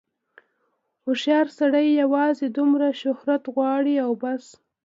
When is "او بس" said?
4.05-4.45